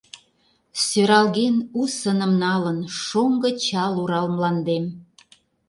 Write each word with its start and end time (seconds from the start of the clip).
Сӧралген, 0.83 1.55
у 1.79 1.81
сыным 1.97 2.33
налын 2.43 2.79
Шоҥго 3.03 3.49
чал 3.65 3.93
Урал 4.01 4.27
мландем. 4.35 4.85